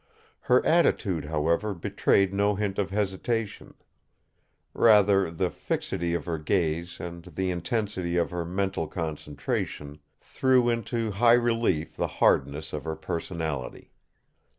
[0.39, 3.75] Her attitude, however, betrayed no hint of hesitation.
[4.73, 11.11] Rather, the fixity of her gaze and the intensity of her mental concentration threw into
[11.11, 13.91] high relief the hardness of her personality.